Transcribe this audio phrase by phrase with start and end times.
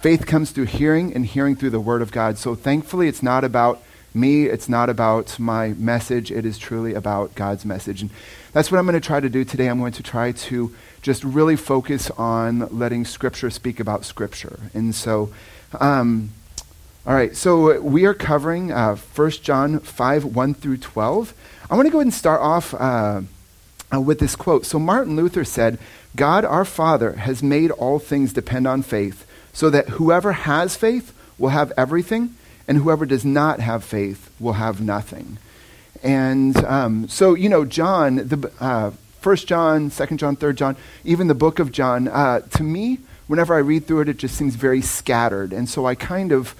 [0.00, 2.38] faith comes through hearing and hearing through the word of God.
[2.38, 7.34] So thankfully, it's not about me, it's not about my message, it is truly about
[7.34, 8.02] God's message.
[8.02, 8.10] And
[8.52, 9.68] that's what I'm going to try to do today.
[9.68, 14.58] I'm going to try to just really focus on letting Scripture speak about Scripture.
[14.74, 15.30] And so,
[15.80, 16.30] um,
[17.06, 21.34] all right, so we are covering uh, 1 John 5 1 through 12.
[21.70, 23.22] I want to go ahead and start off uh,
[23.92, 24.66] uh, with this quote.
[24.66, 25.78] So, Martin Luther said,
[26.16, 31.12] God our Father has made all things depend on faith, so that whoever has faith
[31.38, 32.34] will have everything,
[32.68, 35.38] and whoever does not have faith will have nothing.
[36.02, 41.26] And um, so, you know, John, the uh, First John, Second John, Third John, even
[41.26, 44.54] the book of John, uh, to me, whenever I read through it, it just seems
[44.54, 45.52] very scattered.
[45.52, 46.54] And so I kind of,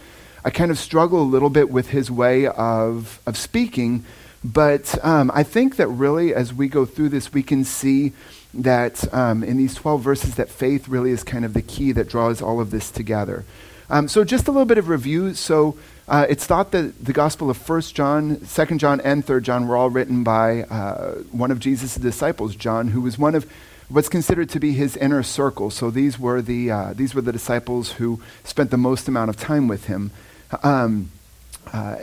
[0.44, 4.04] I kind of struggle a little bit with his way of of speaking.
[4.42, 8.12] But um, I think that really, as we go through this, we can see
[8.54, 12.08] that um, in these 12 verses that faith really is kind of the key that
[12.08, 13.44] draws all of this together.
[13.90, 15.34] Um, so just a little bit of review.
[15.34, 15.76] So
[16.08, 19.76] uh, it's thought that the Gospel of 1 John, 2 John, and 3 John were
[19.76, 23.50] all written by uh, one of Jesus' disciples, John, who was one of
[23.88, 25.70] what's considered to be his inner circle.
[25.70, 29.36] So these were the, uh, these were the disciples who spent the most amount of
[29.36, 30.12] time with him.
[30.62, 31.10] Um,
[31.72, 31.96] uh,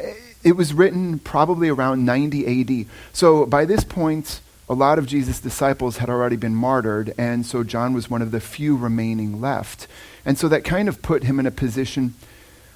[0.48, 2.86] it was written probably around 90 AD.
[3.12, 7.66] So by this point, a lot of Jesus' disciples had already been martyred, and so
[7.66, 9.88] John was one of the few remaining left.
[10.23, 12.14] And so that kind of put him in a position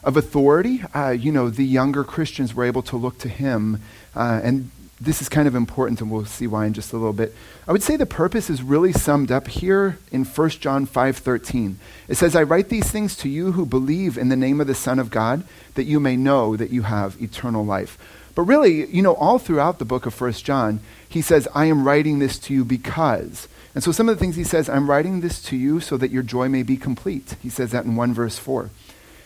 [0.04, 0.84] of authority.
[0.94, 3.82] Uh, you know, the younger Christians were able to look to him,
[4.18, 4.70] uh, and
[5.02, 7.36] this is kind of important, and we'll see why in just a little bit.
[7.68, 11.78] I would say the purpose is really summed up here in 1 John 5:13.
[12.08, 14.76] It says, "I write these things to you who believe in the name of the
[14.76, 15.44] Son of God,
[15.74, 17.98] that you may know that you have eternal life."
[18.36, 21.84] But really, you know, all throughout the book of 1 John, he says, I am
[21.84, 23.48] writing this to you because.
[23.74, 26.12] And so some of the things he says, I'm writing this to you so that
[26.12, 27.36] your joy may be complete.
[27.42, 28.70] He says that in 1 verse 4.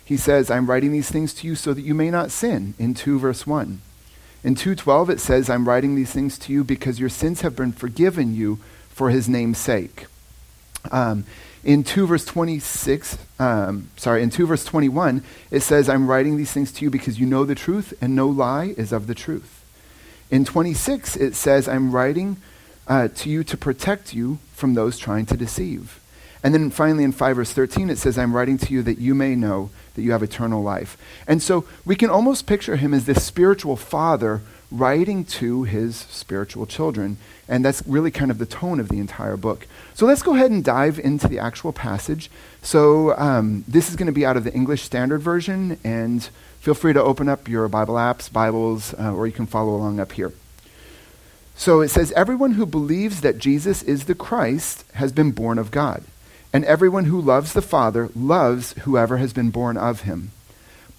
[0.04, 2.94] He says, I'm writing these things to you so that you may not sin in
[2.94, 3.82] 2 verse 1.
[4.46, 7.72] In 2.12 it says, I'm writing these things to you because your sins have been
[7.72, 10.06] forgiven you for his name's sake.
[10.92, 11.26] Um,
[11.64, 16.52] in 2 verse 26, um, sorry, in 2 verse 21, it says, I'm writing these
[16.52, 19.66] things to you because you know the truth and no lie is of the truth.
[20.30, 22.38] In 26, it says, I'm writing
[22.88, 26.00] uh, to you to protect you from those trying to deceive.
[26.44, 29.16] And then finally in 5 verse 13, it says, I'm writing to you that you
[29.16, 30.98] may know that you have eternal life.
[31.28, 34.42] And so we can almost picture him as this spiritual father
[34.72, 37.18] writing to his spiritual children.
[37.48, 39.68] And that's really kind of the tone of the entire book.
[39.94, 42.30] So let's go ahead and dive into the actual passage.
[42.62, 46.30] So um, this is going to be out of the English Standard Version, and
[46.66, 50.00] Feel free to open up your Bible apps, Bibles, uh, or you can follow along
[50.00, 50.34] up here.
[51.56, 55.70] So it says, Everyone who believes that Jesus is the Christ has been born of
[55.70, 56.04] God.
[56.56, 60.32] And everyone who loves the Father loves whoever has been born of him.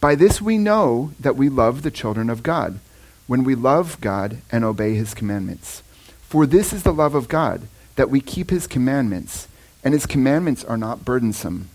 [0.03, 2.79] By this we know that we love the children of God,
[3.27, 5.83] when we love God and obey his commandments.
[6.21, 9.49] For this is the love of God, that we keep his commandments,
[9.83, 11.71] and his commandments are not burdensome.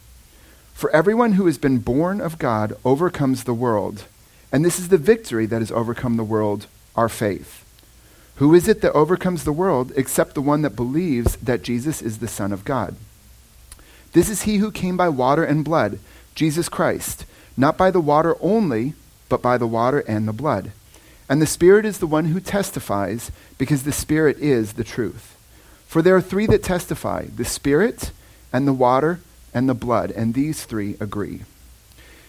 [0.75, 4.03] For everyone who has been born of God overcomes the world.
[4.51, 7.65] And this is the victory that has overcome the world, our faith.
[8.35, 12.19] Who is it that overcomes the world except the one that believes that Jesus is
[12.19, 12.95] the Son of God?
[14.13, 15.99] This is he who came by water and blood,
[16.35, 18.93] Jesus Christ, not by the water only,
[19.29, 20.71] but by the water and the blood.
[21.29, 25.37] And the Spirit is the one who testifies, because the Spirit is the truth.
[25.87, 28.11] For there are three that testify the Spirit,
[28.51, 29.19] and the water,
[29.53, 31.41] and the blood, and these three agree.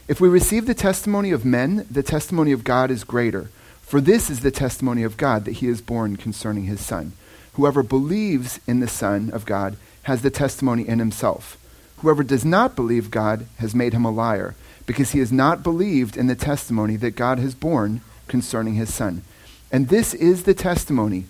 [0.09, 3.51] If we receive the testimony of men, the testimony of God is greater.
[3.81, 7.13] For this is the testimony of God that he is borne concerning his Son.
[7.55, 11.57] Whoever believes in the Son of God has the testimony in himself.
[12.03, 14.55] Whoever does not believe God has made him a liar,
[14.87, 19.23] because he has not believed in the testimony that God has borne concerning his Son.
[19.71, 21.27] And this is the testimony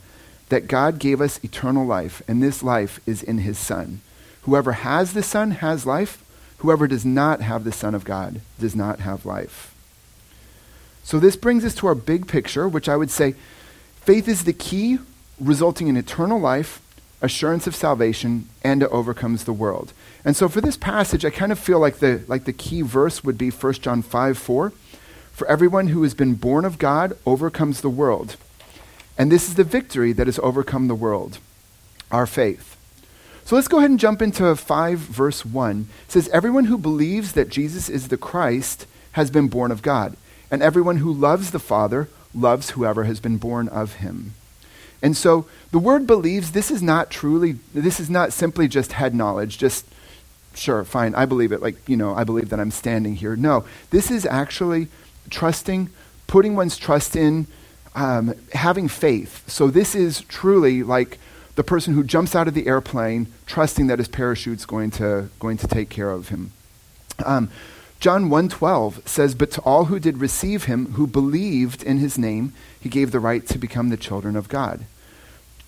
[0.48, 4.00] that God gave us eternal life, and this life is in his Son.
[4.42, 6.24] Whoever has the Son has life.
[6.58, 9.74] Whoever does not have the Son of God does not have life.
[11.04, 13.34] So this brings us to our big picture, which I would say
[13.96, 14.98] faith is the key,
[15.40, 16.80] resulting in eternal life,
[17.22, 19.92] assurance of salvation, and overcomes the world.
[20.24, 23.24] And so for this passage, I kind of feel like the, like the key verse
[23.24, 24.72] would be 1 John 5 4.
[25.32, 28.36] For everyone who has been born of God overcomes the world.
[29.16, 31.38] And this is the victory that has overcome the world
[32.10, 32.76] our faith.
[33.44, 35.88] So let's go ahead and jump into 5 verse 1.
[36.06, 40.16] It says, Everyone who believes that Jesus is the Christ has been born of God,
[40.50, 44.34] and everyone who loves the Father loves whoever has been born of him.
[45.02, 49.14] And so the word believes, this is not truly, this is not simply just head
[49.14, 49.84] knowledge, just,
[50.54, 53.34] sure, fine, I believe it, like, you know, I believe that I'm standing here.
[53.34, 54.86] No, this is actually
[55.28, 55.90] trusting,
[56.28, 57.48] putting one's trust in,
[57.94, 59.48] um, having faith.
[59.50, 61.18] So this is truly like
[61.56, 65.56] the person who jumps out of the airplane, trusting that his parachute's going to, going
[65.58, 66.52] to take care of him.
[67.24, 67.50] Um,
[68.00, 72.52] John 1:12 says, "But to all who did receive him, who believed in his name,
[72.80, 74.86] he gave the right to become the children of God."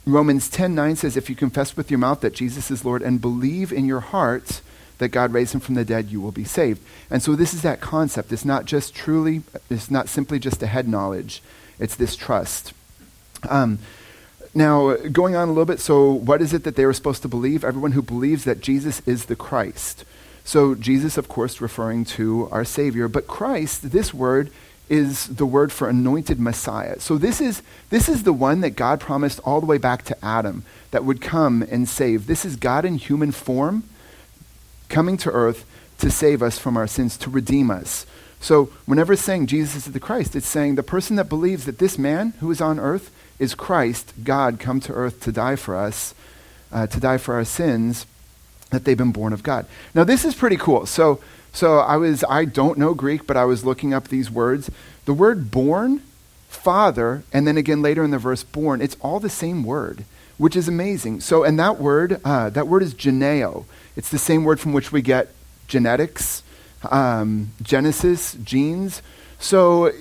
[0.07, 3.73] Romans 10:9 says, "If you confess with your mouth that Jesus is Lord and believe
[3.73, 4.61] in your heart
[4.99, 6.81] that God raised him from the dead, you will be saved."
[7.11, 8.33] And so this is that concept.
[8.33, 11.43] It's not just truly, it's not simply just a head knowledge.
[11.79, 12.73] It's this trust.
[13.49, 13.79] Um,
[14.55, 17.29] now, going on a little bit, so what is it that they were supposed to
[17.29, 17.65] believe?
[17.65, 20.05] Everyone who believes that Jesus is the Christ.
[20.45, 24.51] So, Jesus, of course, referring to our Savior, but Christ, this word,
[24.89, 27.01] is the word for anointed Messiah.
[27.01, 30.25] So, this is, this is the one that God promised all the way back to
[30.25, 32.27] Adam that would come and save.
[32.27, 33.85] This is God in human form
[34.89, 35.65] coming to earth
[35.99, 38.05] to save us from our sins, to redeem us.
[38.41, 41.79] So, whenever it's saying Jesus is the Christ, it's saying the person that believes that
[41.79, 45.75] this man who is on earth is Christ, God, come to earth to die for
[45.75, 46.15] us,
[46.71, 48.05] uh, to die for our sins,
[48.71, 49.67] that they've been born of God.
[49.95, 50.85] Now, this is pretty cool.
[50.85, 51.21] So,
[51.55, 54.71] so I was, I don't know Greek, but I was looking up these words.
[55.07, 56.03] The word born,
[56.49, 60.05] father, and then again later in the verse born, it's all the same word,
[60.37, 61.21] which is amazing.
[61.21, 63.65] So, and that word, uh, that word is geneo.
[63.97, 65.31] It's the same word from which we get
[65.67, 66.43] genetics
[66.91, 69.03] um, Genesis, genes.
[69.39, 69.93] So,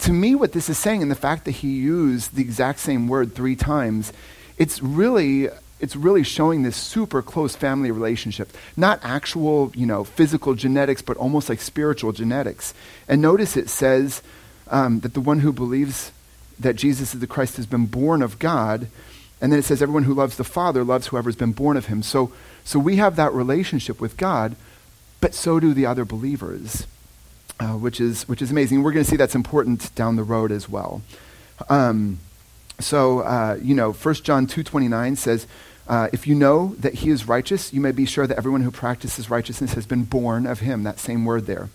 [0.00, 3.08] to me, what this is saying, and the fact that he used the exact same
[3.08, 4.12] word three times,
[4.56, 5.48] it's really
[5.80, 11.16] it's really showing this super close family relationship not actual you know physical genetics but
[11.16, 12.74] almost like spiritual genetics
[13.08, 14.22] and notice it says
[14.68, 16.12] um, that the one who believes
[16.58, 18.88] that jesus is the christ has been born of god
[19.40, 22.02] and then it says everyone who loves the father loves whoever's been born of him
[22.02, 22.32] so
[22.64, 24.54] so we have that relationship with god
[25.20, 26.86] but so do the other believers,
[27.58, 28.82] uh, which, is, which is amazing.
[28.82, 31.02] We're going to see that's important down the road as well.
[31.68, 32.18] Um,
[32.84, 35.46] so, uh, you know, 1 John 2.29 says,
[35.88, 38.70] uh, if you know that he is righteous, you may be sure that everyone who
[38.70, 40.84] practices righteousness has been born of him.
[40.84, 41.68] That same word there.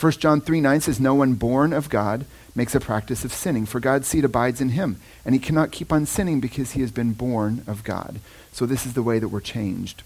[0.00, 3.66] 1 John 3 9 says, No one born of God makes a practice of sinning,
[3.66, 6.90] for God's seed abides in him, and he cannot keep on sinning because he has
[6.90, 8.18] been born of God.
[8.52, 10.02] So this is the way that we're changed.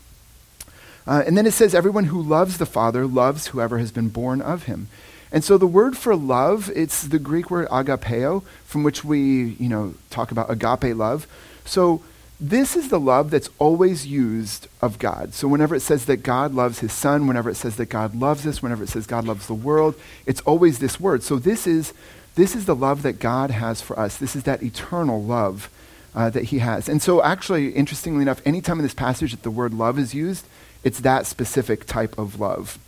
[1.07, 4.41] Uh, and then it says, everyone who loves the Father loves whoever has been born
[4.41, 4.89] of him.
[5.33, 9.69] And so the word for love, it's the Greek word agapeo, from which we, you
[9.69, 11.27] know, talk about agape love.
[11.65, 12.03] So
[12.39, 15.33] this is the love that's always used of God.
[15.33, 18.47] So whenever it says that God loves his son, whenever it says that God loves
[18.47, 19.95] us, whenever it says God loves the world,
[20.27, 21.23] it's always this word.
[21.23, 21.95] So this is
[22.35, 24.17] this is the love that God has for us.
[24.17, 25.71] This is that eternal love
[26.15, 26.89] uh, that he has.
[26.89, 30.47] And so actually, interestingly enough, anytime in this passage that the word love is used,
[30.83, 32.79] it's that specific type of love.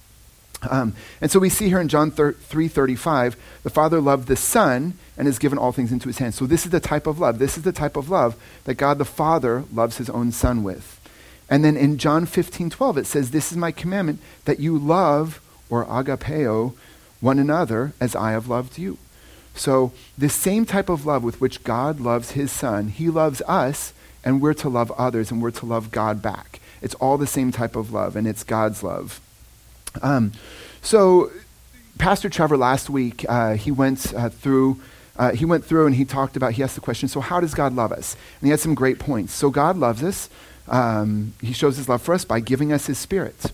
[0.70, 5.26] Um, and so we see here in John 3:35, the Father loved the Son and
[5.26, 6.36] has given all things into his hands.
[6.36, 7.38] So this is the type of love.
[7.38, 11.00] This is the type of love that God the Father loves his own Son with.
[11.48, 15.84] And then in John 15:12 it says, "This is my commandment that you love or
[15.84, 16.72] agapeo
[17.20, 18.98] one another as I have loved you."
[19.54, 23.92] So this same type of love with which God loves his Son, he loves us
[24.24, 26.60] and we're to love others and we're to love God back.
[26.84, 29.20] It's all the same type of love, and it's God's love.
[30.02, 30.32] Um,
[30.82, 31.30] so,
[31.98, 34.80] Pastor Trevor last week, uh, he went uh, through.
[35.16, 37.54] Uh, he went through and he talked about, he asked the question, so how does
[37.54, 38.16] God love us?
[38.40, 39.32] And he had some great points.
[39.32, 40.28] So God loves us.
[40.66, 43.52] Um, he shows his love for us by giving us his spirit.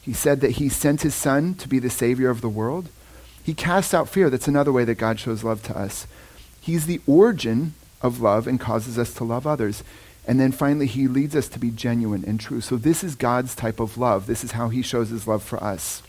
[0.00, 2.90] He said that he sent his son to be the savior of the world.
[3.42, 4.30] He casts out fear.
[4.30, 6.06] That's another way that God shows love to us.
[6.60, 9.82] He's the origin of love and causes us to love others.
[10.30, 12.60] And then finally, he leads us to be genuine and true.
[12.60, 14.28] So, this is God's type of love.
[14.28, 16.04] This is how he shows his love for us.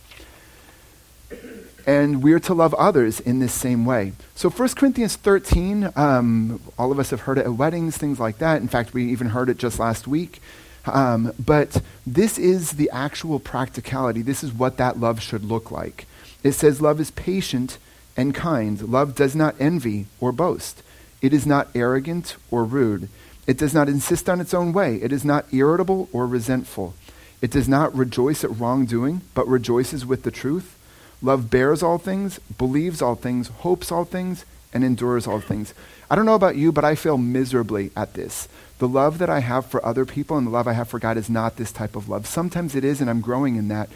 [1.87, 4.13] And we're to love others in this same way.
[4.35, 8.37] So, 1 Corinthians 13, um, all of us have heard it at weddings, things like
[8.37, 8.61] that.
[8.61, 10.39] In fact, we even heard it just last week.
[10.85, 14.21] Um, but this is the actual practicality.
[14.21, 16.05] This is what that love should look like.
[16.43, 17.79] It says, Love is patient
[18.15, 18.83] and kind.
[18.83, 20.83] Love does not envy or boast.
[21.23, 23.09] It is not arrogant or rude.
[23.47, 24.95] It does not insist on its own way.
[24.97, 26.93] It is not irritable or resentful.
[27.41, 30.77] It does not rejoice at wrongdoing, but rejoices with the truth.
[31.21, 35.73] Love bears all things, believes all things, hopes all things, and endures all things.
[36.09, 38.47] I don't know about you, but I fail miserably at this.
[38.79, 41.17] The love that I have for other people and the love I have for God
[41.17, 42.25] is not this type of love.
[42.27, 43.89] Sometimes it is, and I'm growing in that.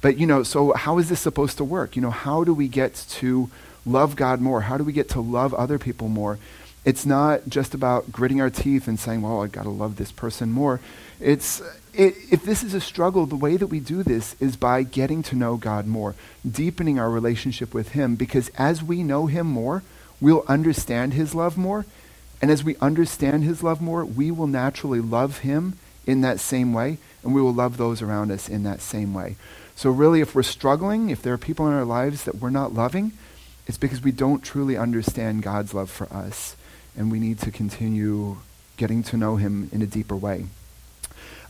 [0.00, 1.96] But, you know, so how is this supposed to work?
[1.96, 3.50] You know, how do we get to
[3.84, 4.62] love God more?
[4.62, 6.38] How do we get to love other people more?
[6.84, 10.12] It's not just about gritting our teeth and saying, well, I've got to love this
[10.12, 10.80] person more.
[11.20, 11.60] It's,
[11.92, 15.22] it, if this is a struggle, the way that we do this is by getting
[15.24, 16.14] to know God more,
[16.48, 19.82] deepening our relationship with Him, because as we know Him more,
[20.20, 21.84] we'll understand His love more.
[22.40, 26.72] And as we understand His love more, we will naturally love Him in that same
[26.72, 29.36] way, and we will love those around us in that same way.
[29.76, 32.74] So, really, if we're struggling, if there are people in our lives that we're not
[32.74, 33.12] loving,
[33.66, 36.56] it's because we don't truly understand God's love for us,
[36.98, 38.36] and we need to continue
[38.76, 40.46] getting to know Him in a deeper way.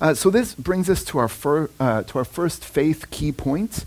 [0.01, 3.85] Uh, so, this brings us to our, fir- uh, to our first faith key point,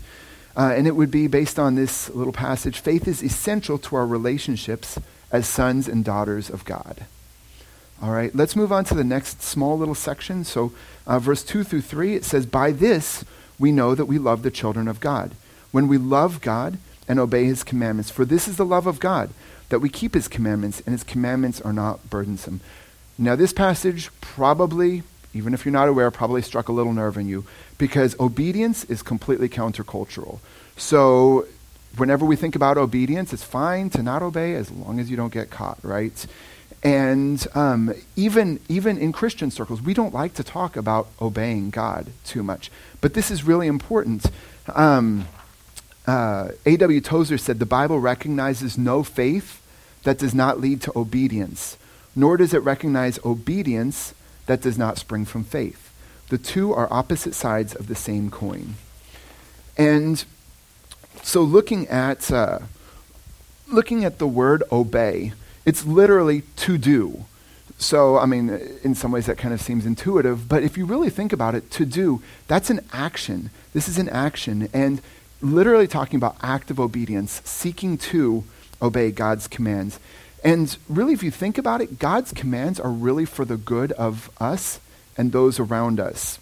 [0.56, 4.06] uh, and it would be based on this little passage faith is essential to our
[4.06, 4.98] relationships
[5.30, 7.06] as sons and daughters of God.
[8.02, 10.42] All right, let's move on to the next small little section.
[10.42, 10.72] So,
[11.06, 13.24] uh, verse 2 through 3, it says, By this,
[13.58, 15.36] we know that we love the children of God.
[15.70, 19.30] When we love God and obey his commandments, for this is the love of God,
[19.72, 22.60] that we keep his commandments, and his commandments are not burdensome.
[23.16, 25.02] Now, this passage probably,
[25.32, 27.46] even if you're not aware, probably struck a little nerve in you
[27.78, 30.40] because obedience is completely countercultural.
[30.76, 31.46] So,
[31.96, 35.32] whenever we think about obedience, it's fine to not obey as long as you don't
[35.32, 36.26] get caught, right?
[36.82, 42.08] And um, even, even in Christian circles, we don't like to talk about obeying God
[42.26, 42.70] too much.
[43.00, 44.26] But this is really important.
[44.68, 45.28] Um,
[46.06, 47.00] uh, A.W.
[47.00, 49.61] Tozer said the Bible recognizes no faith
[50.04, 51.76] that does not lead to obedience,
[52.14, 54.14] nor does it recognize obedience
[54.46, 55.92] that does not spring from faith.
[56.28, 58.74] The two are opposite sides of the same coin.
[59.76, 60.24] And
[61.22, 62.60] so, looking at, uh,
[63.68, 65.32] looking at the word obey,
[65.64, 67.24] it's literally to do.
[67.78, 68.48] So, I mean,
[68.82, 71.70] in some ways that kind of seems intuitive, but if you really think about it,
[71.72, 73.50] to do, that's an action.
[73.72, 74.68] This is an action.
[74.72, 75.00] And
[75.40, 78.44] literally talking about active obedience, seeking to
[78.82, 79.98] obey God's commands.
[80.44, 84.30] And really, if you think about it, God's commands are really for the good of
[84.40, 84.80] us
[85.16, 86.38] and those around us.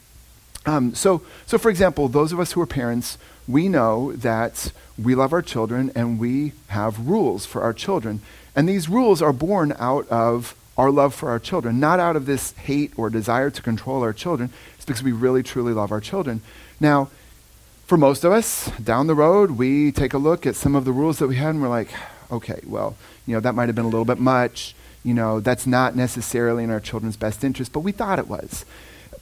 [0.67, 5.15] Um, so, so, for example, those of us who are parents, we know that we
[5.15, 8.21] love our children and we have rules for our children.
[8.55, 12.27] And these rules are born out of our love for our children, not out of
[12.27, 14.51] this hate or desire to control our children.
[14.77, 16.41] It's because we really, truly love our children.
[16.79, 17.11] Now,
[17.87, 20.93] for most of us, down the road, we take a look at some of the
[20.93, 21.89] rules that we had and we're like,
[22.31, 22.97] okay, well,
[23.27, 24.75] you know, that might have been a little bit much.
[25.03, 28.65] You know, that's not necessarily in our children's best interest, but we thought it was.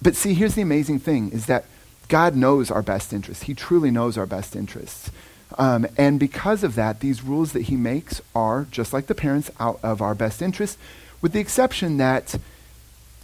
[0.02, 1.64] But see, here's the amazing thing is that
[2.08, 3.44] God knows our best interests.
[3.44, 5.10] He truly knows our best interests.
[5.56, 9.50] Um, and because of that, these rules that he makes are, just like the parents,
[9.60, 10.78] out of our best interest,
[11.22, 12.36] with the exception that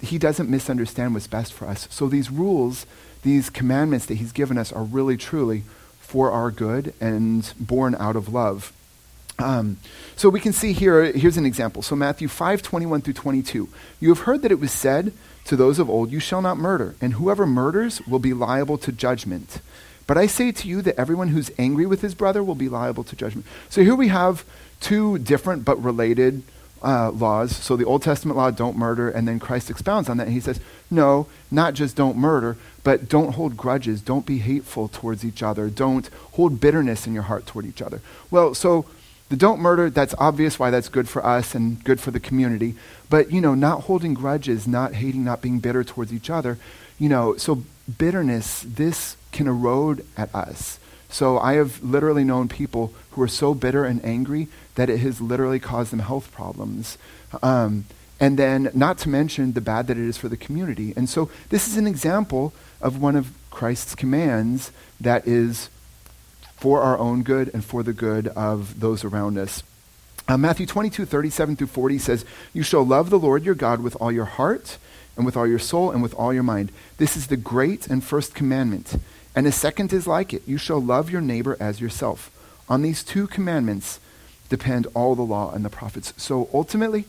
[0.00, 1.87] he doesn't misunderstand what's best for us.
[1.91, 2.87] So these rules,
[3.23, 5.64] these commandments that he's given us are really, truly
[6.00, 8.73] for our good and born out of love.
[9.38, 9.79] Um,
[10.17, 11.83] so we can see here, here's an example.
[11.83, 13.69] So Matthew 5, 21 through 22.
[14.00, 15.12] You have heard that it was said
[15.47, 18.93] to those of old, You shall not murder, and whoever murders will be liable to
[18.93, 19.61] judgment.
[20.07, 23.05] But I say to you that everyone who's angry with his brother will be liable
[23.05, 23.47] to judgment.
[23.69, 24.45] So here we have
[24.81, 26.43] two different but related
[26.83, 27.57] uh, laws.
[27.57, 30.41] So the Old Testament law, don't murder, and then Christ expounds on that, and he
[30.41, 30.61] says,
[30.91, 34.03] no, not just don't murder, but don't hold grudges.
[34.03, 35.71] Don't be hateful towards each other.
[35.71, 38.03] Don't hold bitterness in your heart toward each other.
[38.31, 38.85] Well, so
[39.35, 42.76] the don't murder, that's obvious why that's good for us and good for the community.
[43.11, 46.57] But, you know, not holding grudges, not hating, not being bitter towards each other,
[47.00, 47.64] you know, so
[47.99, 50.79] bitterness, this can erode at us.
[51.09, 55.21] So I have literally known people who are so bitter and angry that it has
[55.21, 56.97] literally caused them health problems.
[57.43, 57.87] Um,
[58.21, 60.95] and then, not to mention the bad that it is for the community.
[60.97, 65.71] And so, this is an example of one of Christ's commands that is
[66.64, 69.62] for our own good and for the good of those around us.
[70.26, 73.94] Uh, Matthew 22, 37 through 40 says, You shall love the Lord your God with
[73.97, 74.78] all your heart,
[75.14, 76.73] and with all your soul, and with all your mind.
[76.97, 78.97] This is the great and first commandment.
[79.37, 82.30] And a second is like it you shall love your neighbor as yourself.
[82.66, 84.00] On these two commandments
[84.49, 86.14] depend all the law and the prophets.
[86.16, 87.04] So ultimately,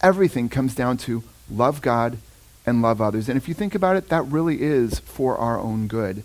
[0.00, 2.16] everything comes down to love God
[2.64, 3.28] and love others.
[3.28, 6.22] And if you think about it, that really is for our own good.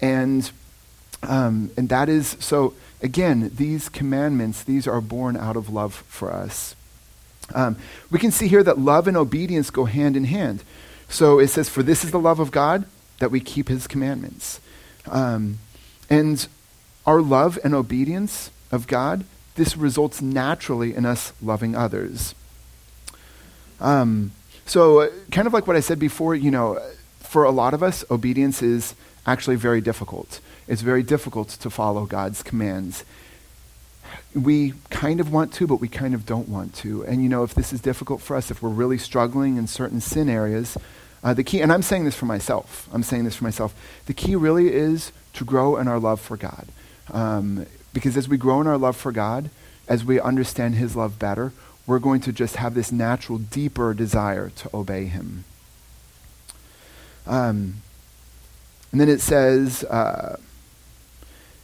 [0.00, 0.48] And,
[1.28, 6.32] um, and that is, so again, these commandments, these are born out of love for
[6.32, 6.74] us.
[7.54, 7.76] Um,
[8.10, 10.62] we can see here that love and obedience go hand in hand.
[11.08, 12.86] So it says, For this is the love of God,
[13.18, 14.60] that we keep his commandments.
[15.06, 15.58] Um,
[16.08, 16.46] and
[17.06, 22.34] our love and obedience of God, this results naturally in us loving others.
[23.80, 24.32] Um,
[24.66, 26.80] so, uh, kind of like what I said before, you know,
[27.20, 28.94] for a lot of us, obedience is
[29.26, 30.40] actually very difficult.
[30.66, 33.04] It's very difficult to follow God's commands.
[34.34, 37.04] We kind of want to, but we kind of don't want to.
[37.04, 40.00] And, you know, if this is difficult for us, if we're really struggling in certain
[40.00, 40.76] sin areas,
[41.22, 43.74] uh, the key, and I'm saying this for myself, I'm saying this for myself,
[44.06, 46.66] the key really is to grow in our love for God.
[47.12, 49.50] Um, because as we grow in our love for God,
[49.88, 51.52] as we understand His love better,
[51.86, 55.44] we're going to just have this natural, deeper desire to obey Him.
[57.26, 57.76] Um,
[58.92, 60.36] and then it says, uh,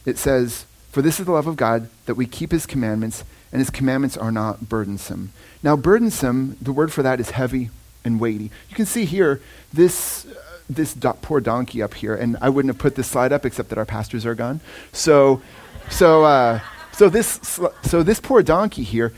[0.05, 3.59] it says, For this is the love of God, that we keep His commandments, and
[3.59, 5.31] His commandments are not burdensome.
[5.63, 7.69] Now, burdensome, the word for that is heavy
[8.03, 8.51] and weighty.
[8.69, 9.41] You can see here
[9.73, 10.25] this.
[10.25, 10.35] Uh,
[10.69, 13.69] this do- poor donkey up here, and I wouldn't have put this slide up except
[13.69, 14.61] that our pastors are gone.
[14.93, 15.41] So,
[15.89, 16.61] so, uh,
[16.93, 19.13] so this, so this poor donkey here,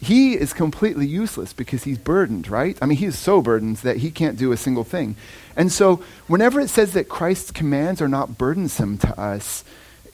[0.00, 2.76] he is completely useless because he's burdened, right?
[2.82, 5.16] I mean, he is so burdened that he can't do a single thing.
[5.56, 9.64] And so, whenever it says that Christ's commands are not burdensome to us,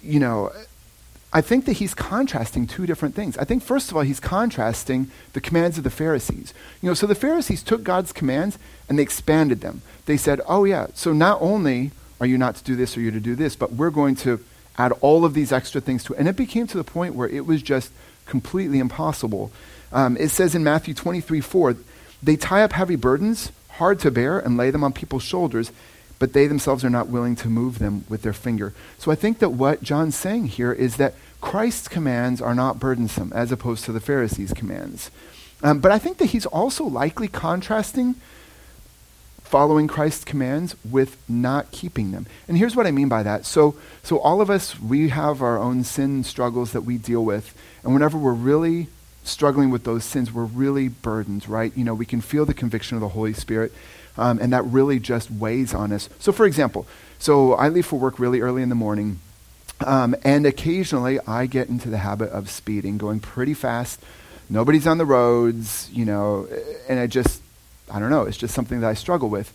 [0.03, 0.53] you know,
[1.33, 3.39] I think that he's contrasting two different things.
[3.39, 6.53] I think, first of all, he's contrasting the commands of the Pharisees.
[6.83, 9.83] You know, so the Pharisees took God's commands and they expanded them.
[10.07, 13.13] They said, oh, yeah, so not only are you not to do this or you're
[13.13, 14.45] to do this, but we're going to
[14.77, 16.19] add all of these extra things to it.
[16.19, 17.93] And it became to the point where it was just
[18.27, 19.53] completely impossible.
[19.93, 21.77] Um, it says in Matthew 23 4,
[22.23, 25.71] they tie up heavy burdens, hard to bear, and lay them on people's shoulders,
[26.21, 28.73] but they themselves are not willing to move them with their finger.
[28.99, 33.33] So I think that what John's saying here is that Christ's commands are not burdensome
[33.35, 35.11] as opposed to the Pharisees' commands.
[35.63, 38.15] Um, but I think that he's also likely contrasting
[39.51, 42.25] following Christ's commands with not keeping them.
[42.47, 43.45] And here's what I mean by that.
[43.45, 47.53] So, so all of us, we have our own sin struggles that we deal with.
[47.83, 48.87] And whenever we're really
[49.25, 51.77] struggling with those sins, we're really burdened, right?
[51.77, 53.73] You know, we can feel the conviction of the Holy Spirit,
[54.21, 56.09] um, and that really just weighs on us.
[56.19, 56.87] So, for example,
[57.19, 59.19] so I leave for work really early in the morning,
[59.85, 64.01] um, and occasionally I get into the habit of speeding, going pretty fast.
[64.49, 66.47] Nobody's on the roads, you know,
[66.89, 67.43] and I just
[67.91, 69.53] I don't know, it's just something that I struggle with.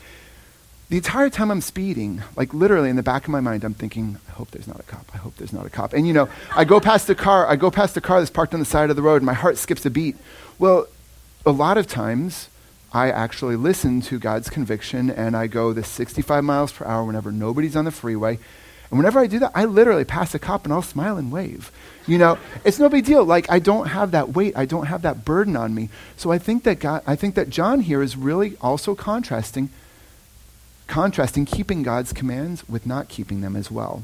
[0.89, 4.19] The entire time I'm speeding, like literally in the back of my mind, I'm thinking,
[4.27, 5.05] I hope there's not a cop.
[5.13, 5.93] I hope there's not a cop.
[5.93, 8.53] And you know, I go past a car, I go past a car that's parked
[8.53, 10.15] on the side of the road, and my heart skips a beat.
[10.59, 10.87] Well,
[11.45, 12.49] a lot of times,
[12.93, 17.31] I actually listen to God's conviction and I go the 65 miles per hour whenever
[17.31, 18.39] nobody's on the freeway.
[18.89, 21.71] And whenever I do that, I literally pass a cop and I'll smile and wave.
[22.07, 23.25] You know, it's no big deal.
[23.25, 25.89] Like I don't have that weight, I don't have that burden on me.
[26.15, 29.69] So I think that God, I think that John here is really also contrasting,
[30.87, 34.03] contrasting keeping God's commands with not keeping them as well.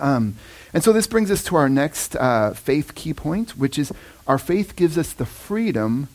[0.00, 0.36] Um,
[0.72, 3.92] and so this brings us to our next uh, faith key point, which is
[4.26, 6.08] our faith gives us the freedom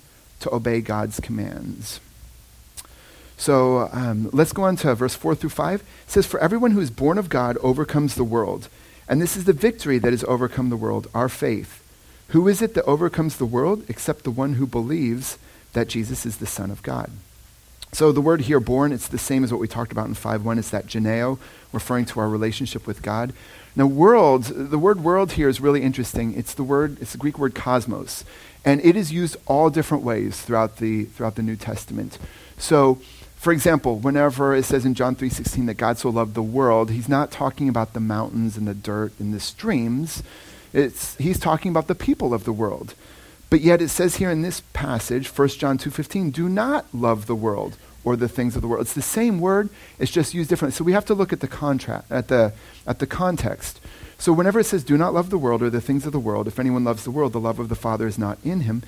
[0.45, 1.99] to obey God's commands.
[3.35, 5.81] So um, let's go on to verse 4 through 5.
[5.81, 8.69] It says, For everyone who is born of God overcomes the world.
[9.09, 11.83] And this is the victory that has overcome the world, our faith.
[12.29, 15.37] Who is it that overcomes the world except the one who believes
[15.73, 17.11] that Jesus is the Son of God?
[17.91, 20.41] So the word here, born, it's the same as what we talked about in five
[20.41, 20.59] 5.1.
[20.59, 21.39] It's that geneo,
[21.71, 23.33] referring to our relationship with God.
[23.75, 26.33] Now, world, the word world here is really interesting.
[26.33, 28.23] It's the word, it's the Greek word cosmos.
[28.65, 32.17] And it is used all different ways throughout the, throughout the New Testament.
[32.57, 32.99] So
[33.45, 37.07] for example, whenever it says in John 3:16 that God so loved the world, he's
[37.07, 40.23] not talking about the mountains and the dirt and the streams.
[40.73, 42.95] It's, he's talking about the people of the world.
[43.51, 47.35] But yet it says here in this passage, 1 John 2:15, do not love the
[47.35, 48.81] world or the things of the world.
[48.81, 50.75] It's the same word, it's just used differently.
[50.75, 52.51] So we have to look at the contrast at the
[52.87, 53.79] at the context.
[54.17, 56.47] So whenever it says do not love the world or the things of the world,
[56.47, 58.83] if anyone loves the world, the love of the Father is not in him.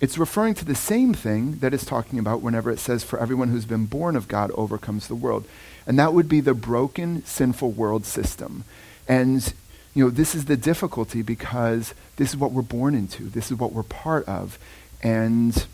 [0.00, 3.50] It's referring to the same thing that it's talking about whenever it says, For everyone
[3.50, 5.46] who's been born of God overcomes the world.
[5.86, 8.64] And that would be the broken, sinful world system.
[9.06, 9.54] And,
[9.94, 13.58] you know, this is the difficulty because this is what we're born into, this is
[13.58, 14.58] what we're part of.
[15.04, 15.66] And,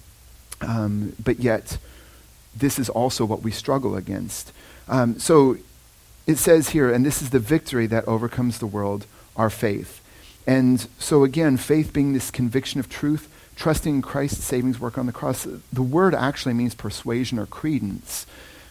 [0.61, 1.79] um, but yet,
[2.55, 4.53] this is also what we struggle against.
[4.89, 5.57] Um, so
[6.29, 10.01] it says here, and this is the victory that overcomes the world, our faith.
[10.47, 15.13] And so again, faith being this conviction of truth trusting Christ's savings work on the
[15.13, 15.47] cross.
[15.73, 18.25] The word actually means persuasion or credence.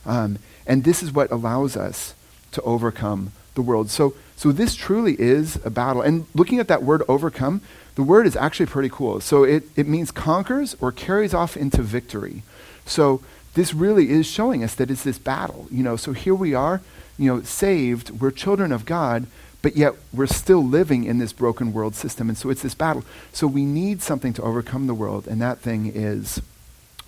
[0.06, 2.14] Um, and this is what allows us
[2.54, 3.90] to overcome the world.
[3.90, 6.02] So, so this truly is a battle.
[6.02, 7.62] And looking at that word overcome,
[7.96, 9.20] the word is actually pretty cool.
[9.20, 12.44] So it, it means conquers or carries off into victory.
[12.86, 13.22] So
[13.56, 15.68] this really is showing us that it's this battle.
[15.70, 16.82] You know, so here we are,
[17.18, 19.28] you know, saved, we're children of God,
[19.62, 22.30] but yet we're still living in this broken world system.
[22.30, 23.04] And so it's this battle.
[23.34, 26.42] So we need something to overcome the world, and that thing is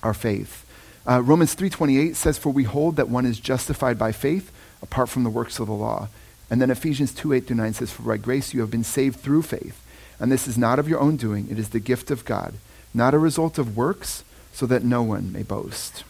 [0.02, 0.65] our faith.
[1.08, 5.24] Uh, Romans 3.28 says, For we hold that one is justified by faith apart from
[5.24, 6.10] the works of the law.
[6.50, 9.19] And then Ephesians 2, 8 through 9 says, For by grace you have been saved
[9.19, 9.82] through faith.
[10.19, 12.56] And this is not of your own doing, it is the gift of God,
[12.93, 16.04] not a result of works, so that no one may boast.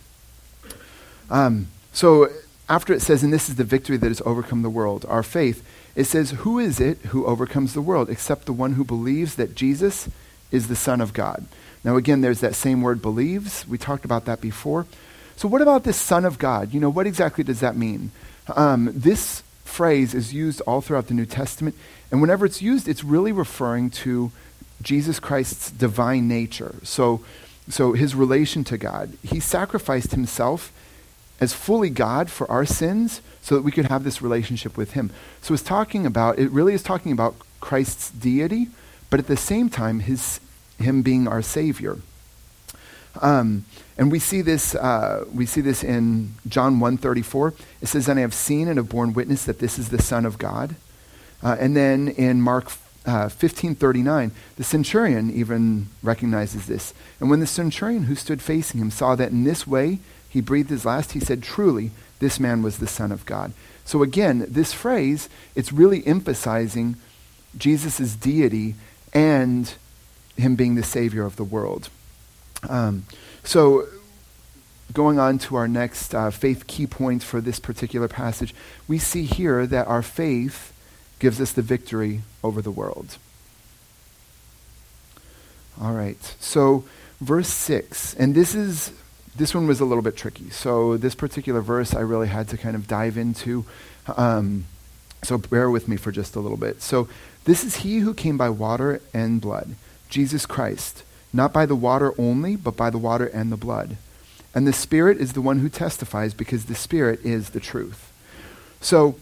[1.30, 2.30] Um, so
[2.70, 5.66] after it says, And this is the victory that has overcome the world, our faith,
[5.96, 9.56] it says, Who is it who overcomes the world except the one who believes that
[9.56, 10.08] Jesus
[10.52, 11.46] is the Son of God?
[11.84, 13.68] Now, again, there's that same word believes.
[13.68, 14.86] We talked about that before.
[15.36, 16.74] So, what about this Son of God?
[16.74, 18.12] You know, what exactly does that mean?
[18.56, 21.76] Um, this phrase is used all throughout the New Testament,
[22.12, 24.32] and whenever it's used, it's really referring to
[24.82, 26.76] Jesus Christ's divine nature.
[26.84, 27.24] So,
[27.70, 29.14] so his relation to God.
[29.24, 30.72] He sacrificed himself
[31.40, 35.12] as fully God for our sins so that we could have this relationship with him.
[35.42, 38.68] So it's talking about, it really is talking about Christ's deity,
[39.10, 40.40] but at the same time, his,
[40.78, 41.98] him being our Savior.
[43.22, 43.66] Um,
[43.98, 44.76] and we see this.
[44.76, 47.54] Uh, we see this in John 1.34.
[47.82, 50.26] It says, "And I have seen and have borne witness that this is the Son
[50.26, 50.76] of God."
[51.44, 52.72] Uh, and then in Mark
[53.06, 56.94] uh, 15.39, the centurion even recognizes this.
[57.20, 60.00] And when the centurion who stood facing him saw that in this way
[60.30, 64.04] he breathed his last, he said, "Truly, this man was the Son of God." So
[64.04, 66.96] again, this phrase it's really emphasizing
[67.58, 68.76] Jesus' deity
[69.14, 69.74] and
[70.38, 71.90] him being the Savior of the world.
[72.68, 73.06] Um,
[73.44, 73.88] so,
[74.94, 78.54] going on to our next uh, faith key point for this particular passage,
[78.88, 80.74] we see here that our faith
[81.20, 83.18] gives us the victory over the world.
[85.80, 86.22] All right.
[86.40, 86.86] So,
[87.22, 88.92] verse 6, and this is
[89.36, 90.50] this one was a little bit tricky.
[90.50, 93.66] So, this particular verse I really had to kind of dive into.
[94.18, 94.66] Um,
[95.24, 96.82] so, bear with me for just a little bit.
[96.82, 97.08] So,
[97.46, 99.76] this is he who came by water and blood,
[100.10, 103.98] Jesus Christ not by the water only, but by the water and the blood.
[104.54, 108.12] And the Spirit is the one who testifies because the Spirit is the truth.
[108.82, 109.16] So,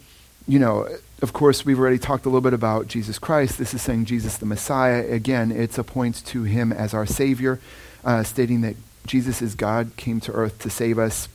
[0.48, 0.88] you know,
[1.22, 3.58] of course, we've already talked a little bit about Jesus Christ.
[3.58, 5.06] This is saying Jesus the Messiah.
[5.12, 7.60] Again, it's a point to him as our Savior,
[8.06, 8.76] uh, stating that
[9.08, 11.28] Jesus is God, came to earth to save us.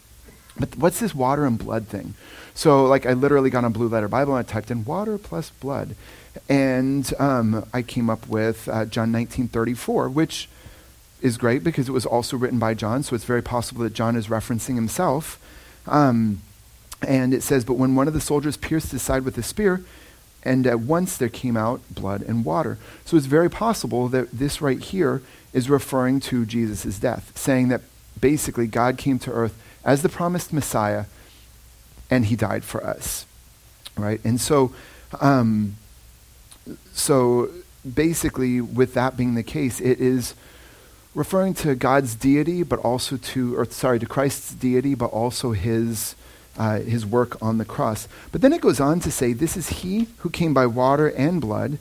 [0.59, 2.15] But what's this water and blood thing?
[2.55, 5.51] So, like, I literally got on Blue Letter Bible and I typed in water plus
[5.51, 5.97] blood.
[6.49, 10.49] And um, I came up with uh, John 19.34, which
[11.21, 14.17] is great because it was also written by John, so it's very possible that John
[14.17, 15.39] is referencing himself.
[15.87, 16.43] Um,
[17.01, 19.85] and it says, But when one of the soldiers pierced his side with a spear,
[20.43, 22.79] and at once there came out blood and water.
[23.05, 27.83] So it's very possible that this right here is referring to Jesus' death, saying that
[28.21, 31.05] basically God came to earth as the promised Messiah,
[32.11, 33.27] and he died for us.
[33.97, 34.21] Right?
[34.25, 34.73] And so,
[35.21, 35.77] um,
[36.93, 37.51] so
[37.95, 40.35] basically, with that being the case, it is
[41.15, 46.15] referring to God's deity, but also to, or sorry, to Christ's deity, but also his,
[46.59, 48.09] uh, his work on the cross.
[48.31, 51.41] But then it goes on to say, This is he who came by water and
[51.41, 51.79] blood,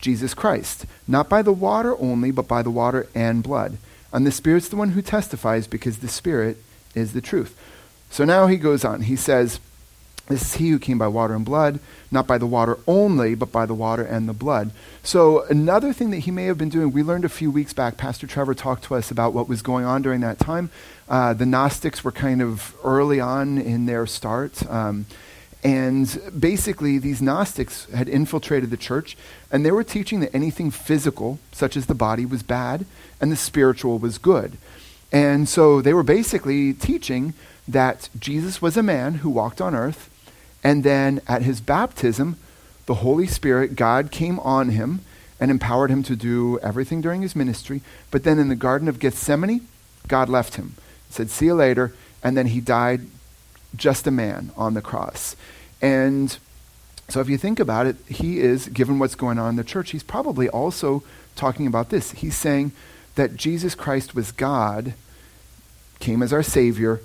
[0.00, 0.86] Jesus Christ.
[1.06, 3.78] Not by the water only, but by the water and blood.
[4.12, 6.58] And the Spirit's the one who testifies because the Spirit
[6.94, 7.58] is the truth.
[8.10, 9.02] So now he goes on.
[9.02, 9.58] He says,
[10.28, 13.52] this is he who came by water and blood, not by the water only, but
[13.52, 14.70] by the water and the blood.
[15.02, 17.98] So, another thing that he may have been doing, we learned a few weeks back,
[17.98, 20.70] Pastor Trevor talked to us about what was going on during that time.
[21.10, 24.66] Uh, the Gnostics were kind of early on in their start.
[24.70, 25.04] Um,
[25.62, 29.18] and basically, these Gnostics had infiltrated the church,
[29.50, 32.86] and they were teaching that anything physical, such as the body, was bad,
[33.20, 34.56] and the spiritual was good.
[35.12, 37.34] And so they were basically teaching
[37.68, 40.10] that Jesus was a man who walked on earth
[40.64, 42.38] and then at his baptism,
[42.86, 45.00] the Holy Spirit, God came on him
[45.38, 47.82] and empowered him to do everything during his ministry.
[48.10, 49.66] But then in the Garden of Gethsemane,
[50.08, 50.74] God left him,
[51.10, 51.92] said, See you later.
[52.22, 53.02] And then he died
[53.76, 55.36] just a man on the cross.
[55.82, 56.36] And
[57.08, 59.90] so if you think about it, he is, given what's going on in the church,
[59.90, 61.02] he's probably also
[61.36, 62.12] talking about this.
[62.12, 62.72] He's saying
[63.16, 64.94] that Jesus Christ was God,
[65.98, 67.00] came as our Savior,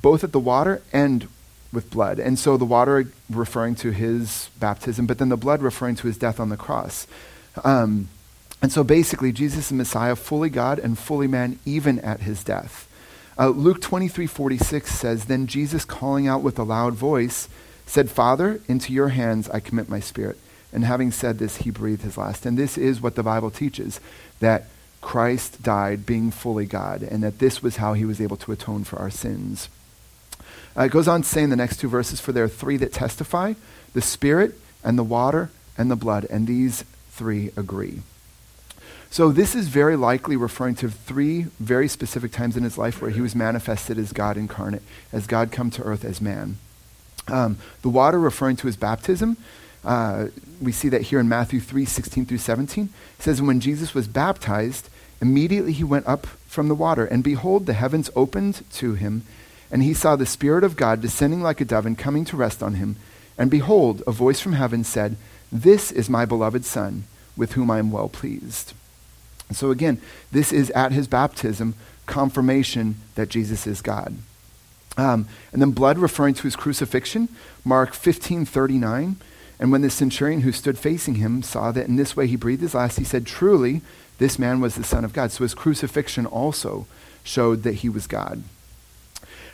[0.00, 1.28] both at the water and
[1.74, 2.18] with blood.
[2.18, 6.16] And so the water referring to his baptism, but then the blood referring to his
[6.16, 7.06] death on the cross.
[7.62, 8.08] Um,
[8.62, 12.88] and so basically, Jesus is Messiah, fully God and fully man, even at his death.
[13.38, 17.48] Uh, Luke 23 46 says, Then Jesus, calling out with a loud voice,
[17.84, 20.38] said, Father, into your hands I commit my spirit.
[20.72, 22.46] And having said this, he breathed his last.
[22.46, 24.00] And this is what the Bible teaches
[24.40, 24.64] that
[25.00, 28.84] Christ died being fully God, and that this was how he was able to atone
[28.84, 29.68] for our sins.
[30.76, 32.76] Uh, it goes on to say in the next two verses, For there are three
[32.78, 33.54] that testify
[33.92, 38.02] the Spirit and the water and the blood, and these three agree.
[39.10, 43.12] So this is very likely referring to three very specific times in his life where
[43.12, 44.82] he was manifested as God incarnate,
[45.12, 46.58] as God come to earth as man.
[47.28, 49.36] Um, the water referring to his baptism,
[49.84, 50.26] uh,
[50.60, 52.88] we see that here in Matthew 3 16 through 17.
[53.18, 54.88] It says, When Jesus was baptized,
[55.20, 59.22] immediately he went up from the water, and behold, the heavens opened to him,
[59.74, 62.62] and he saw the Spirit of God descending like a dove and coming to rest
[62.62, 62.94] on him.
[63.36, 65.16] And behold, a voice from heaven said,
[65.50, 67.02] This is my beloved Son,
[67.36, 68.72] with whom I am well pleased.
[69.48, 71.74] And so again, this is at his baptism
[72.06, 74.16] confirmation that Jesus is God.
[74.96, 77.28] Um, and then blood referring to his crucifixion,
[77.64, 79.16] Mark 15 39.
[79.58, 82.62] And when the centurion who stood facing him saw that in this way he breathed
[82.62, 83.82] his last, he said, Truly,
[84.18, 85.32] this man was the Son of God.
[85.32, 86.86] So his crucifixion also
[87.24, 88.44] showed that he was God.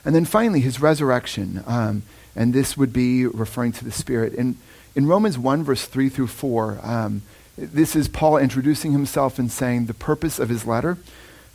[0.04, 1.62] And then finally, his resurrection.
[1.66, 2.02] Um,
[2.34, 4.34] and this would be referring to the Spirit.
[4.34, 4.56] In,
[4.94, 7.22] in Romans 1, verse 3 through 4, um,
[7.56, 10.96] this is Paul introducing himself and saying the purpose of his letter.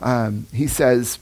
[0.01, 1.19] Um, he says,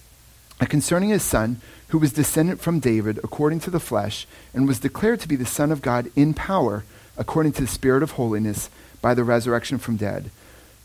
[0.60, 5.20] Concerning his son, who was descendant from David according to the flesh, and was declared
[5.20, 6.84] to be the Son of God in power
[7.18, 8.70] according to the Spirit of holiness
[9.02, 10.32] by the resurrection from dead,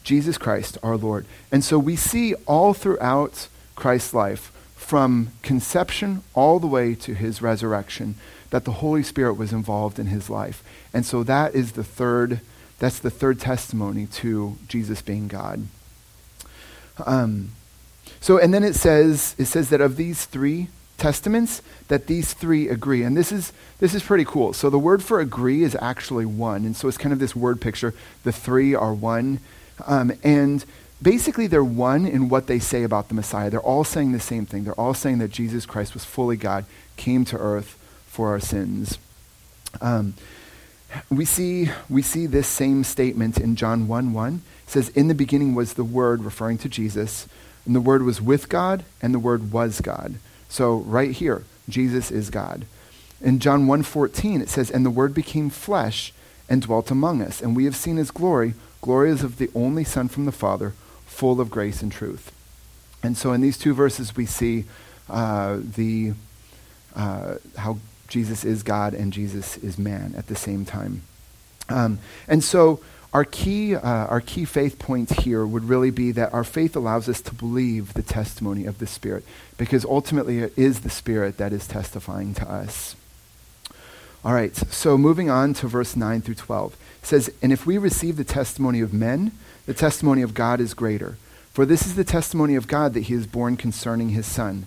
[0.04, 1.26] Jesus Christ our Lord.
[1.50, 4.52] And so we see all throughout Christ's life,
[4.88, 8.14] from conception all the way to his resurrection,
[8.48, 10.64] that the Holy Spirit was involved in his life.
[10.94, 12.40] And so that is the third,
[12.78, 15.66] that's the third testimony to Jesus being God.
[17.04, 17.50] Um,
[18.18, 22.70] so, and then it says, it says that of these three, testaments that these three
[22.70, 23.02] agree.
[23.02, 24.54] And this is, this is pretty cool.
[24.54, 26.64] So the word for agree is actually one.
[26.64, 27.92] And so it's kind of this word picture.
[28.24, 29.40] The three are one.
[29.86, 30.64] Um, and
[31.02, 33.50] basically, they're one in what they say about the Messiah.
[33.50, 34.64] They're all saying the same thing.
[34.64, 36.64] They're all saying that Jesus Christ was fully God,
[36.96, 38.98] came to earth for our sins.
[39.80, 40.14] Um,
[41.10, 44.42] we, see, we see this same statement in John 1 1.
[44.64, 47.28] It says, In the beginning was the Word, referring to Jesus,
[47.66, 50.16] and the Word was with God, and the Word was God.
[50.48, 52.64] So right here, Jesus is God.
[53.20, 56.12] In John 1:14 it says, "And the word became flesh
[56.48, 59.84] and dwelt among us, and we have seen his glory, glory is of the only
[59.84, 60.72] son from the Father,
[61.18, 62.24] full of grace and truth."
[63.02, 64.64] And so in these two verses we see
[65.08, 66.12] uh, the
[66.94, 67.78] uh, how
[68.08, 71.02] Jesus is God and Jesus is man at the same time.
[71.68, 72.80] Um, and so
[73.12, 77.08] our key, uh, our key faith point here would really be that our faith allows
[77.08, 79.24] us to believe the testimony of the Spirit,
[79.56, 82.96] because ultimately it is the Spirit that is testifying to us.
[84.24, 86.76] All right, so moving on to verse 9 through 12.
[87.02, 89.32] It says, And if we receive the testimony of men,
[89.66, 91.16] the testimony of God is greater.
[91.52, 94.66] For this is the testimony of God that he is borne concerning his Son.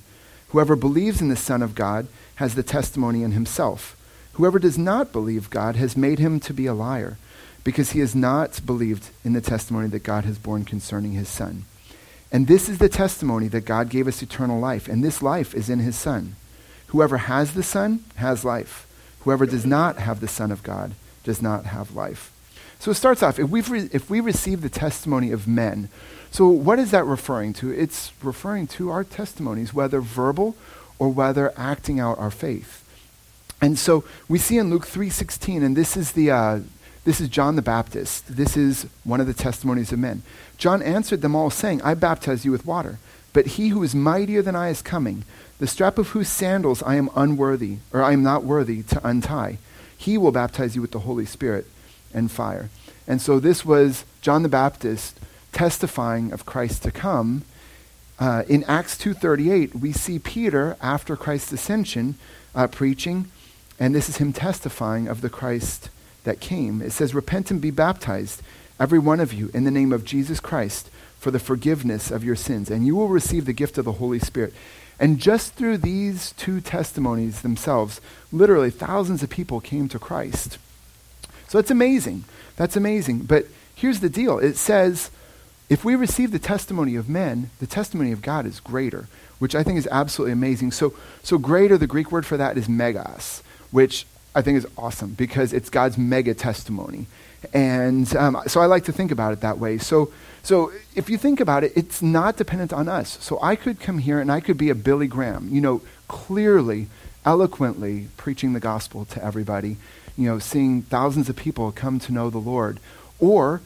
[0.49, 3.97] Whoever believes in the Son of God has the testimony in himself.
[4.33, 7.17] Whoever does not believe God has made him to be a liar
[7.63, 11.65] because he has not believed in the testimony that God has borne concerning his Son.
[12.31, 15.69] And this is the testimony that God gave us eternal life, and this life is
[15.69, 16.35] in his Son.
[16.87, 18.87] Whoever has the Son has life.
[19.21, 22.31] Whoever does not have the Son of God does not have life.
[22.79, 25.89] So it starts off if, we re- if we receive the testimony of men,
[26.31, 27.71] so what is that referring to?
[27.71, 30.55] It's referring to our testimonies, whether verbal
[30.97, 32.83] or whether acting out our faith.
[33.61, 36.59] And so we see in Luke 3:16, and this is the uh,
[37.03, 38.35] this is John the Baptist.
[38.35, 40.23] This is one of the testimonies of men.
[40.57, 42.99] John answered them all, saying, I baptize you with water,
[43.33, 45.25] but he who is mightier than I is coming,
[45.61, 49.59] the strap of whose sandals I am unworthy, or I am not worthy to untie.
[49.95, 51.67] He will baptize you with the Holy Spirit
[52.11, 52.71] and fire.
[53.07, 55.19] And so this was John the Baptist
[55.51, 57.43] testifying of Christ to come.
[58.17, 62.15] Uh, in Acts 2.38, we see Peter, after Christ's ascension,
[62.55, 63.29] uh, preaching,
[63.79, 65.91] and this is him testifying of the Christ
[66.23, 66.81] that came.
[66.81, 68.41] It says, Repent and be baptized,
[68.79, 72.35] every one of you, in the name of Jesus Christ, for the forgiveness of your
[72.35, 74.55] sins, and you will receive the gift of the Holy Spirit.
[75.01, 77.99] And just through these two testimonies themselves,
[78.31, 80.59] literally thousands of people came to Christ.
[81.47, 82.23] So that's amazing.
[82.55, 83.21] That's amazing.
[83.23, 85.09] But here's the deal it says,
[85.69, 89.07] if we receive the testimony of men, the testimony of God is greater,
[89.39, 90.71] which I think is absolutely amazing.
[90.71, 95.15] So, so greater, the Greek word for that is megas, which I think is awesome
[95.15, 97.07] because it's God's mega testimony.
[97.53, 99.77] And um, so I like to think about it that way.
[99.77, 100.11] So,
[100.43, 103.17] so if you think about it, it's not dependent on us.
[103.21, 106.87] So I could come here and I could be a Billy Graham, you know, clearly,
[107.25, 109.77] eloquently preaching the gospel to everybody,
[110.17, 112.79] you know, seeing thousands of people come to know the Lord.
[113.19, 113.61] Or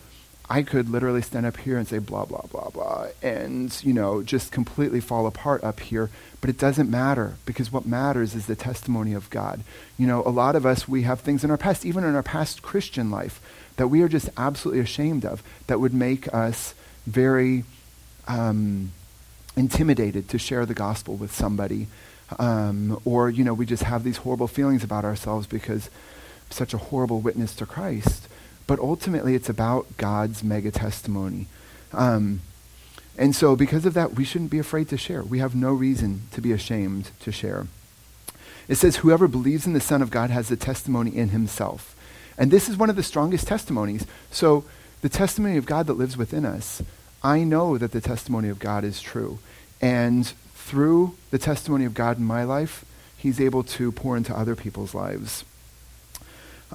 [0.50, 4.22] I could literally stand up here and say blah, blah, blah, blah, and, you know,
[4.22, 6.10] just completely fall apart up here.
[6.40, 9.62] But it doesn't matter because what matters is the testimony of God.
[9.98, 12.22] You know, a lot of us, we have things in our past, even in our
[12.22, 13.42] past Christian life,
[13.78, 16.74] that we are just absolutely ashamed of that would make us
[17.06, 17.64] very
[18.28, 18.92] um,
[19.56, 21.88] intimidated to share the gospel with somebody.
[22.40, 25.90] Um, or, you know, we just have these horrible feelings about ourselves because
[26.50, 28.28] such a horrible witness to Christ.
[28.68, 31.48] But ultimately, it's about God's mega testimony.
[31.94, 32.42] Um,
[33.18, 35.24] and so, because of that, we shouldn't be afraid to share.
[35.24, 37.68] We have no reason to be ashamed to share.
[38.68, 41.95] It says, Whoever believes in the Son of God has the testimony in himself.
[42.38, 44.06] And this is one of the strongest testimonies.
[44.32, 44.66] So,
[45.02, 46.82] the testimony of God that lives within us,
[47.24, 49.40] I know that the testimony of God is true.
[49.82, 52.86] And through the testimony of God in my life,
[53.18, 55.44] He's able to pour into other people's lives.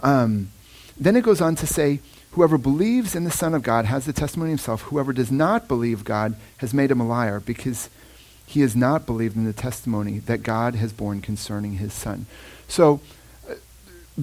[0.03, 0.51] Um,
[0.99, 2.01] then it goes on to say,
[2.33, 4.83] Whoever believes in the Son of God has the testimony himself.
[4.83, 7.90] Whoever does not believe God has made him a liar because
[8.46, 12.27] he has not believed in the testimony that God has borne concerning his Son.
[12.68, 13.01] So,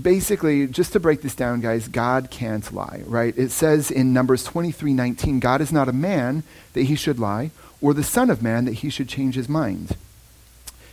[0.02, 3.38] basically, just to break this down, guys, God can't lie, right?
[3.38, 7.52] It says in Numbers 23 19, God is not a man that he should lie,
[7.82, 9.96] or the Son of Man that he should change his mind.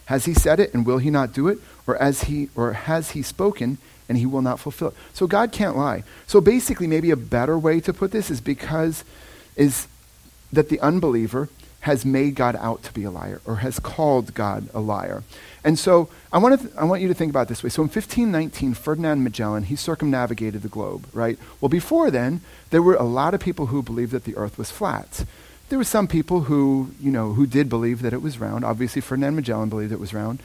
[0.07, 1.59] Has he said it, and will he not do it?
[1.87, 4.95] Or, as he, or has he spoken, and he will not fulfill it.
[5.13, 6.05] So God can't lie.
[6.27, 9.05] So basically, maybe a better way to put this is because
[9.57, 9.87] is
[10.53, 11.49] that the unbeliever
[11.81, 15.23] has made God out to be a liar or has called God a liar.
[15.65, 17.71] And so I want, th- I want you to think about this way.
[17.71, 21.39] So in 1519, Ferdinand Magellan, he circumnavigated the globe, right?
[21.61, 24.71] Well, before then, there were a lot of people who believed that the earth was
[24.71, 25.25] flat.
[25.71, 28.65] There were some people who, you know, who did believe that it was round.
[28.65, 30.41] Obviously, Ferdinand Magellan believed it was round.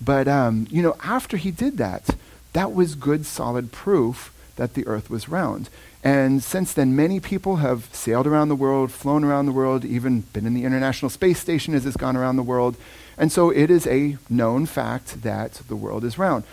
[0.00, 2.16] But, um, you know, after he did that,
[2.54, 5.68] that was good, solid proof that the earth was round.
[6.02, 10.22] And since then, many people have sailed around the world, flown around the world, even
[10.32, 12.76] been in the International Space Station as it's gone around the world.
[13.16, 16.44] And so it is a known fact that the world is round.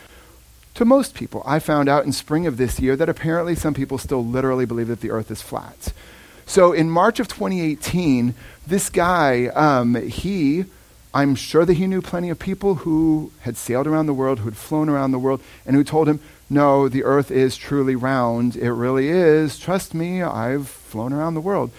[0.75, 3.97] To most people, I found out in spring of this year that apparently some people
[3.97, 5.91] still literally believe that the earth is flat.
[6.45, 8.33] So in March of 2018,
[8.65, 10.65] this guy, um, he
[11.13, 14.45] I'm sure that he knew plenty of people who had sailed around the world, who
[14.45, 16.19] had flown around the world, and who told him,
[16.49, 18.55] No, the earth is truly round.
[18.55, 19.57] It really is.
[19.57, 21.71] Trust me, I've flown around the world.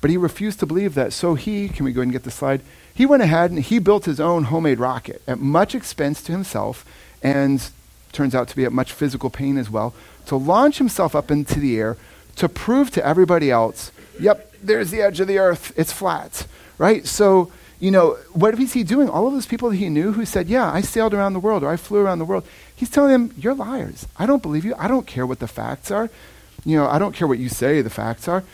[0.00, 1.12] But he refused to believe that.
[1.12, 2.62] So he, can we go and get the slide?
[2.92, 6.84] He went ahead and he built his own homemade rocket at much expense to himself
[7.22, 7.70] and
[8.12, 9.94] turns out to be at much physical pain as well,
[10.26, 11.96] to launch himself up into the air
[12.36, 15.72] to prove to everybody else, yep, there's the edge of the earth.
[15.76, 16.46] It's flat.
[16.78, 17.06] Right?
[17.06, 19.08] So you know, what is he doing?
[19.08, 21.64] All of those people that he knew who said, Yeah, I sailed around the world
[21.64, 24.06] or I flew around the world, he's telling them, You're liars.
[24.18, 24.74] I don't believe you.
[24.78, 26.10] I don't care what the facts are.
[26.64, 28.44] You know, I don't care what you say the facts are.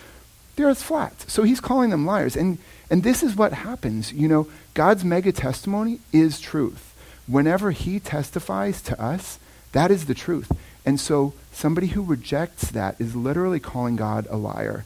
[0.57, 1.25] The earth's flat.
[1.29, 2.37] So he's calling them liars.
[2.37, 2.59] And,
[2.91, 4.13] and this is what happens.
[4.13, 6.95] You know, God's mega testimony is truth.
[7.27, 9.39] Whenever he testifies to us,
[9.73, 10.51] that is the truth.
[10.85, 14.85] And so somebody who rejects that is literally calling God a liar.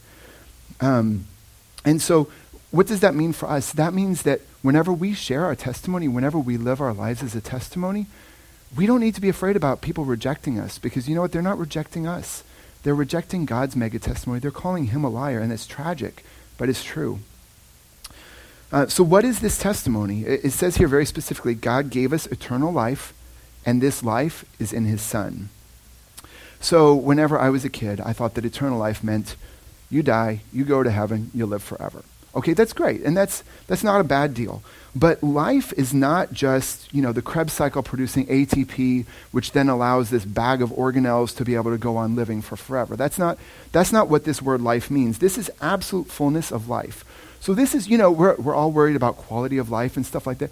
[0.79, 1.27] Um,
[1.85, 2.29] and so
[2.71, 3.71] what does that mean for us?
[3.73, 7.41] That means that whenever we share our testimony, whenever we live our lives as a
[7.41, 8.07] testimony,
[8.75, 11.33] we don't need to be afraid about people rejecting us because you know what?
[11.33, 12.43] They're not rejecting us.
[12.83, 14.39] They're rejecting God's mega testimony.
[14.39, 16.23] They're calling him a liar, and it's tragic,
[16.57, 17.19] but it's true.
[18.71, 20.23] Uh, so, what is this testimony?
[20.23, 23.13] It, it says here very specifically God gave us eternal life,
[23.65, 25.49] and this life is in his Son.
[26.59, 29.35] So, whenever I was a kid, I thought that eternal life meant
[29.89, 32.03] you die, you go to heaven, you live forever.
[32.33, 34.63] Okay, that's great, and that's, that's not a bad deal.
[34.95, 40.09] But life is not just, you know, the Krebs cycle producing ATP, which then allows
[40.09, 42.97] this bag of organelles to be able to go on living for forever.
[42.97, 43.37] That's not,
[43.71, 45.19] that's not what this word life means.
[45.19, 47.05] This is absolute fullness of life.
[47.39, 50.27] So this is, you know, we're, we're all worried about quality of life and stuff
[50.27, 50.51] like that.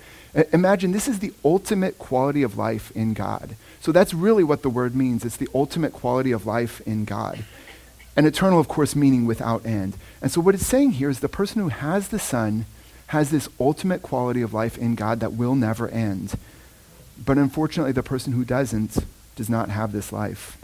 [0.54, 3.56] imagine this is the ultimate quality of life in God.
[3.82, 5.24] So that's really what the word means.
[5.24, 7.46] It's the ultimate quality of life in God.
[8.16, 9.96] And eternal, of course, meaning without end.
[10.22, 12.66] And so what it's saying here is the person who has the Son
[13.08, 16.36] has this ultimate quality of life in God that will never end.
[17.24, 18.98] But unfortunately, the person who doesn't
[19.36, 20.58] does not have this life.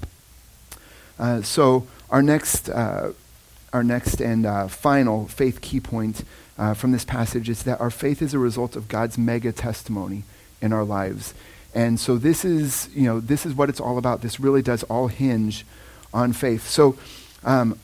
[1.18, 3.14] Uh, so our next, uh,
[3.74, 6.24] our next and uh, final faith key point
[6.58, 10.24] uh, from this passage is that our faith is a result of God's mega testimony
[10.62, 11.34] in our lives.
[11.74, 14.22] And so this is, you know, this is what it's all about.
[14.22, 15.66] This really does all hinge
[16.14, 16.68] on faith.
[16.68, 16.98] So
[17.46, 17.80] um,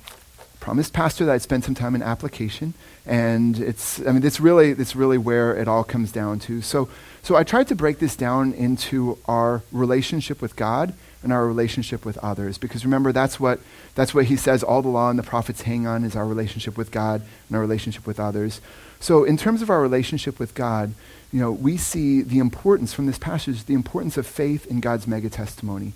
[0.60, 2.74] promised pastor that I'd spend some time in application,
[3.06, 6.62] and it's I mean it's really it's really where it all comes down to.
[6.62, 6.90] So
[7.24, 10.94] so I tried to break this down into our relationship with God
[11.24, 12.58] and our relationship with others.
[12.58, 13.60] Because remember, that's what,
[13.94, 16.78] that's what he says all the law and the prophets hang on is our relationship
[16.78, 18.60] with God and our relationship with others.
[19.00, 20.94] So, in terms of our relationship with God,
[21.32, 25.08] you know, we see the importance from this passage, the importance of faith in God's
[25.08, 25.94] mega testimony.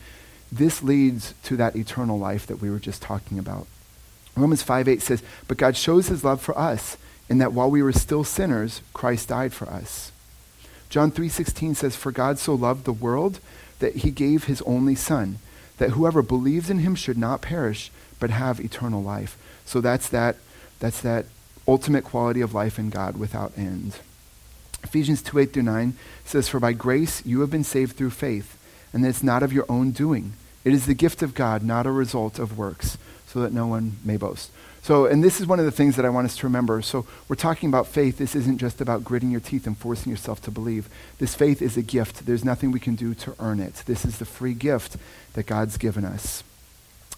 [0.56, 3.68] This leads to that eternal life that we were just talking about.
[4.38, 6.98] Romans 5 8 says, But God shows his love for us
[7.28, 10.12] in that while we were still sinners, Christ died for us.
[10.90, 13.40] John 3:16 says for God so loved the world
[13.80, 15.40] that he gave his only son
[15.78, 19.38] that whoever believes in him should not perish but have eternal life.
[19.66, 20.38] So that's that
[20.80, 21.26] that's that
[21.68, 23.98] ultimate quality of life in God without end.
[24.84, 28.58] Ephesians 2 8 through 9 says, For by grace you have been saved through faith,
[28.94, 30.34] and that it's not of your own doing.
[30.66, 32.98] It is the gift of God, not a result of works,
[33.28, 34.52] so that no one may boast.
[34.82, 36.82] So, and this is one of the things that I want us to remember.
[36.82, 38.18] So, we're talking about faith.
[38.18, 40.90] This isn't just about gritting your teeth and forcing yourself to believe.
[41.18, 42.26] This faith is a gift.
[42.26, 43.82] There's nothing we can do to earn it.
[43.88, 44.98] This is the free gift
[45.34, 46.44] that God's given us.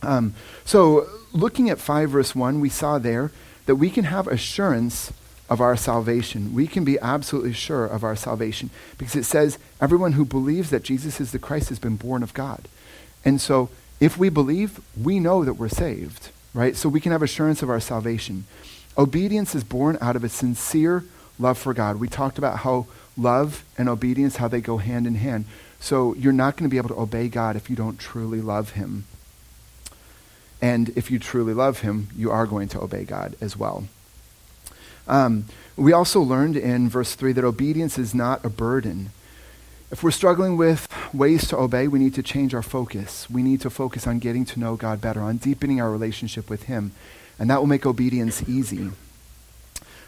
[0.01, 0.33] Um,
[0.63, 3.31] so, looking at 5 verse 1, we saw there
[3.65, 5.11] that we can have assurance
[5.49, 6.53] of our salvation.
[6.53, 10.83] We can be absolutely sure of our salvation because it says everyone who believes that
[10.83, 12.67] Jesus is the Christ has been born of God.
[13.27, 13.69] And so,
[13.99, 16.75] if we believe, we know that we're saved right?
[16.75, 18.45] So we can have assurance of our salvation.
[18.97, 21.05] Obedience is born out of a sincere
[21.37, 21.97] love for God.
[21.97, 25.45] We talked about how love and obedience, how they go hand in hand.
[25.79, 28.71] So you're not going to be able to obey God if you don't truly love
[28.71, 29.05] him.
[30.59, 33.83] And if you truly love him, you are going to obey God as well.
[35.07, 39.11] Um, we also learned in verse 3 that obedience is not a burden.
[39.89, 43.29] If we're struggling with ways to obey, we need to change our focus.
[43.29, 46.63] We need to focus on getting to know God better, on deepening our relationship with
[46.63, 46.91] Him.
[47.39, 48.91] And that will make obedience easy.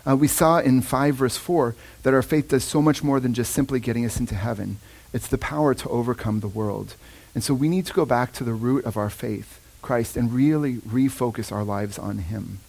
[0.06, 3.34] Uh, we saw in 5 verse 4 that our faith does so much more than
[3.34, 4.80] just simply getting us into heaven.
[5.14, 6.96] It's the power to overcome the world.
[7.34, 10.34] And so we need to go back to the root of our faith, Christ, and
[10.34, 12.60] really refocus our lives on Him.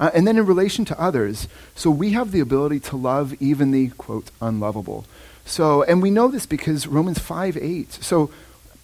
[0.00, 3.70] Uh, and then in relation to others, so we have the ability to love even
[3.70, 5.04] the, quote, unlovable.
[5.44, 7.92] So, and we know this because Romans 5 8.
[7.92, 8.30] So,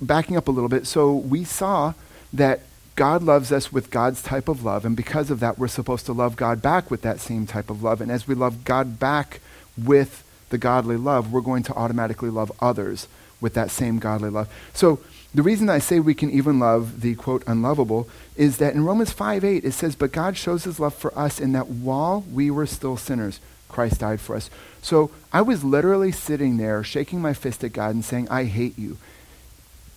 [0.00, 1.94] backing up a little bit, so we saw
[2.32, 2.60] that
[2.96, 6.12] God loves us with God's type of love, and because of that, we're supposed to
[6.12, 8.00] love God back with that same type of love.
[8.00, 9.40] And as we love God back
[9.78, 13.08] with the godly love, we're going to automatically love others
[13.40, 14.48] with that same godly love.
[14.74, 15.00] So,
[15.32, 19.12] the reason I say we can even love the quote unlovable is that in Romans
[19.12, 22.50] 5 8 it says, But God shows his love for us in that while we
[22.50, 23.38] were still sinners,
[23.70, 24.50] Christ died for us.
[24.82, 28.78] So I was literally sitting there shaking my fist at God and saying, I hate
[28.78, 28.98] you.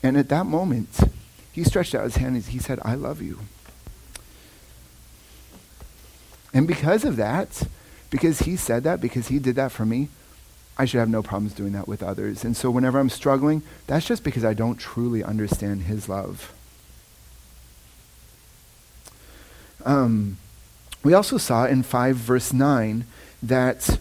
[0.01, 0.99] And at that moment,
[1.51, 3.39] he stretched out his hand and he said, I love you.
[6.53, 7.63] And because of that,
[8.09, 10.09] because he said that, because he did that for me,
[10.77, 12.43] I should have no problems doing that with others.
[12.43, 16.53] And so whenever I'm struggling, that's just because I don't truly understand his love.
[19.85, 20.37] Um,
[21.03, 23.05] we also saw in 5 verse 9
[23.43, 23.99] that,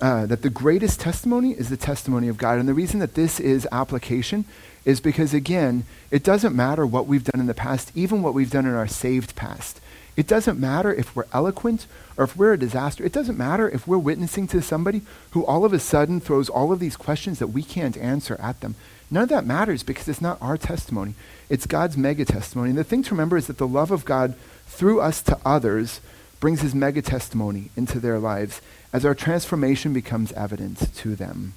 [0.00, 2.58] uh, that the greatest testimony is the testimony of God.
[2.58, 4.44] And the reason that this is application
[4.84, 8.50] is because, again, it doesn't matter what we've done in the past, even what we've
[8.50, 9.80] done in our saved past.
[10.16, 11.86] It doesn't matter if we're eloquent
[12.16, 13.04] or if we're a disaster.
[13.04, 16.72] It doesn't matter if we're witnessing to somebody who all of a sudden throws all
[16.72, 18.74] of these questions that we can't answer at them.
[19.10, 21.14] None of that matters because it's not our testimony.
[21.48, 22.70] It's God's mega testimony.
[22.70, 24.34] And the thing to remember is that the love of God
[24.66, 26.00] through us to others
[26.42, 28.60] brings his mega testimony into their lives
[28.92, 31.54] as our transformation becomes evident to them.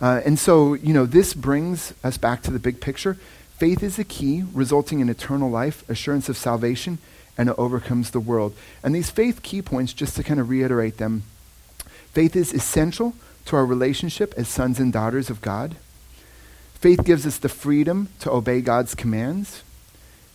[0.00, 3.16] Uh, and so, you know, this brings us back to the big picture.
[3.58, 6.98] Faith is the key, resulting in eternal life, assurance of salvation,
[7.38, 8.56] and it overcomes the world.
[8.82, 11.22] And these faith key points, just to kind of reiterate them
[12.12, 13.14] faith is essential
[13.44, 15.76] to our relationship as sons and daughters of God.
[16.74, 19.62] Faith gives us the freedom to obey God's commands.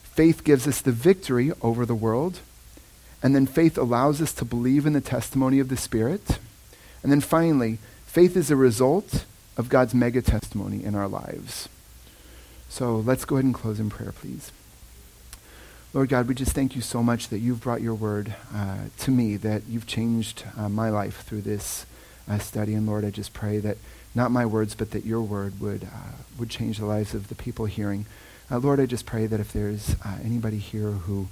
[0.03, 2.39] Faith gives us the victory over the world.
[3.25, 6.37] And then faith allows us to believe in the testimony of the Spirit.
[7.01, 9.25] And then finally, faith is a result
[9.57, 11.67] of God's mega testimony in our lives.
[12.69, 14.51] So let's go ahead and close in prayer, please.
[15.91, 19.09] Lord God, we just thank you so much that you've brought your word uh, to
[19.09, 21.87] me, that you've changed uh, my life through this
[22.29, 22.75] uh, study.
[22.75, 23.77] And Lord, I just pray that
[24.13, 27.35] not my words, but that your word would, uh, would change the lives of the
[27.35, 28.05] people hearing.
[28.51, 31.27] Uh, Lord, I just pray that if there's uh, anybody here who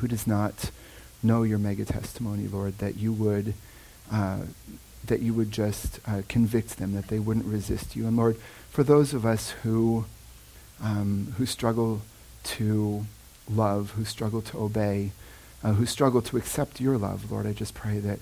[0.00, 0.70] who does not
[1.22, 3.54] know your mega testimony, Lord, that you would
[4.10, 4.40] uh,
[5.04, 8.06] that you would just uh, convict them, that they wouldn't resist you.
[8.06, 8.36] And Lord,
[8.70, 10.06] for those of us who
[10.82, 12.02] um, who struggle
[12.44, 13.06] to
[13.50, 15.12] love, who struggle to obey,
[15.64, 18.18] uh, who struggle to accept your love, Lord, I just pray that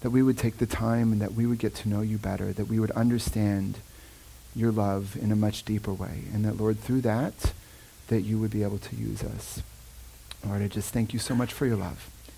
[0.00, 2.52] that we would take the time and that we would get to know you better,
[2.52, 3.78] that we would understand
[4.54, 6.22] your love in a much deeper way.
[6.32, 7.52] And that, Lord, through that,
[8.06, 9.62] that you would be able to use us.
[10.46, 12.08] Lord, I just thank you so much for your love.